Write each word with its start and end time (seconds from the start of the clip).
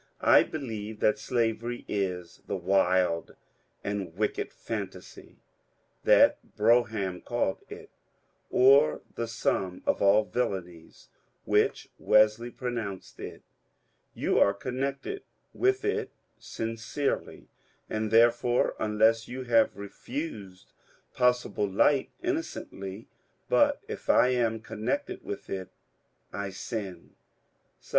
I 0.19 0.41
believe 0.41 0.99
that 1.01 1.19
slavery 1.19 1.85
is 1.87 2.41
the 2.47 2.57
^^ 2.57 2.59
wild 2.59 3.35
and 3.83 4.15
wicked 4.15 4.51
phantasy" 4.51 5.37
that 6.05 6.39
Brougham 6.57 7.21
called 7.21 7.61
it; 7.69 7.91
or 8.49 9.01
the" 9.13 9.27
sum 9.41 9.83
of 9.85 10.01
all 10.01 10.25
villainies" 10.25 11.09
which 11.53 11.87
Wesley 11.99 12.49
pro 12.49 12.71
nounced 12.71 13.19
it. 13.19 13.43
You 14.15 14.39
are 14.39 14.55
connected 14.55 15.21
with 15.53 15.85
it 15.85 16.09
sincerely, 16.39 17.47
and, 17.87 18.09
there 18.09 18.31
fore, 18.31 18.73
unless 18.79 19.27
you 19.27 19.43
have 19.43 19.77
refused 19.77 20.73
possible 21.13 21.69
light, 21.69 22.09
innocently; 22.23 23.07
but 23.49 23.79
if 23.87 24.09
I 24.09 24.29
am 24.29 24.61
connected 24.61 25.23
with 25.23 25.47
it, 25.51 25.69
I 26.33 26.49
sin. 26.49 27.11
Sou. 27.79 27.89